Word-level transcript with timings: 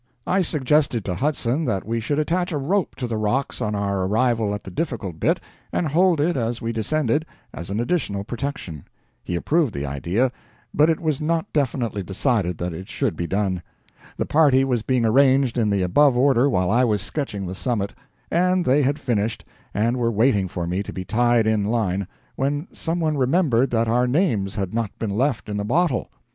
I 0.25 0.41
suggested 0.41 1.05
to 1.05 1.13
Hudson 1.13 1.63
that 1.65 1.85
we 1.85 1.99
should 1.99 2.17
attach 2.17 2.51
a 2.51 2.57
rope 2.57 2.95
to 2.95 3.05
the 3.05 3.17
rocks 3.17 3.61
on 3.61 3.75
our 3.75 4.07
arrival 4.07 4.55
at 4.55 4.63
the 4.63 4.71
difficult 4.71 5.19
bit, 5.19 5.39
and 5.71 5.89
hold 5.89 6.19
it 6.19 6.35
as 6.35 6.59
we 6.59 6.71
descended, 6.71 7.23
as 7.53 7.69
an 7.69 7.79
additional 7.79 8.23
protection. 8.23 8.85
He 9.23 9.35
approved 9.35 9.75
the 9.75 9.85
idea, 9.85 10.31
but 10.73 10.89
it 10.89 10.99
was 10.99 11.21
not 11.21 11.53
definitely 11.53 12.01
decided 12.01 12.57
that 12.57 12.73
it 12.73 12.89
should 12.89 13.15
be 13.15 13.27
done. 13.27 13.61
The 14.17 14.25
party 14.25 14.63
was 14.63 14.81
being 14.81 15.05
arranged 15.05 15.55
in 15.55 15.69
the 15.69 15.83
above 15.83 16.17
order 16.17 16.49
while 16.49 16.71
I 16.71 16.83
was 16.83 17.03
sketching 17.03 17.45
the 17.45 17.53
summit, 17.53 17.93
and 18.31 18.65
they 18.65 18.81
had 18.81 18.97
finished, 18.97 19.45
and 19.71 19.97
were 19.97 20.09
waiting 20.09 20.47
for 20.47 20.65
me 20.65 20.81
to 20.81 20.91
be 20.91 21.05
tied 21.05 21.45
in 21.45 21.63
line, 21.63 22.07
when 22.35 22.67
some 22.73 22.99
one 23.01 23.19
remembered 23.19 23.69
that 23.69 23.87
our 23.87 24.07
names 24.07 24.55
had 24.55 24.73
not 24.73 24.97
been 24.97 25.11
left 25.11 25.47
in 25.47 25.59
a 25.59 25.63
bottle. 25.63 26.09